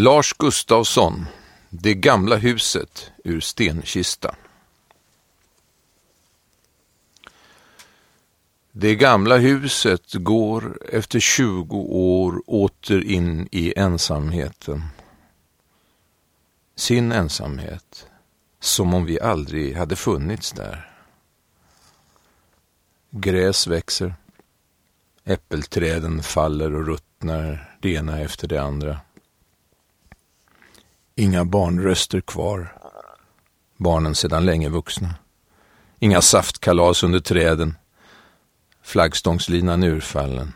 [0.00, 1.26] Lars Gustafsson,
[1.70, 4.34] Det gamla huset ur Stenkista.
[8.72, 14.82] Det gamla huset går efter 20 år åter in i ensamheten.
[16.76, 18.06] Sin ensamhet,
[18.60, 20.90] som om vi aldrig hade funnits där.
[23.10, 24.14] Gräs växer.
[25.24, 29.00] Äppelträden faller och ruttnar det ena efter det andra.
[31.18, 32.72] Inga barnröster kvar.
[33.76, 35.14] Barnen sedan länge vuxna.
[35.98, 37.76] Inga saftkalas under träden.
[38.82, 40.52] Flaggstångslinan urfallen.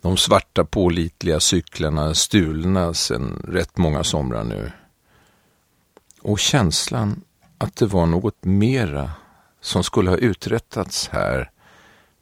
[0.00, 4.72] De svarta pålitliga cyklarna stulna sedan rätt många somrar nu.
[6.22, 7.22] Och känslan
[7.58, 9.10] att det var något mera
[9.60, 11.50] som skulle ha uträttats här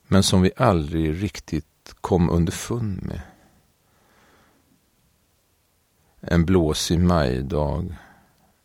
[0.06, 3.20] men som vi aldrig riktigt kom underfund med.
[6.26, 7.94] En blåsig majdag.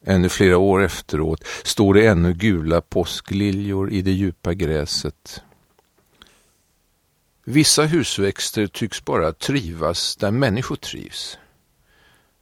[0.05, 5.43] Ännu flera år efteråt står det ännu gula påskliljor i det djupa gräset.
[7.45, 11.37] Vissa husväxter tycks bara trivas där människor trivs.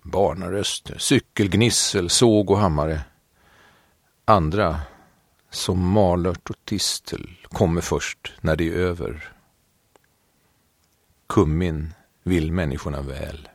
[0.01, 3.01] Barnaröster, cykelgnissel, såg och hammare.
[4.25, 4.79] Andra,
[5.49, 9.33] som malört och tistel, kommer först när det är över.
[11.27, 13.49] Kummin vill människorna väl.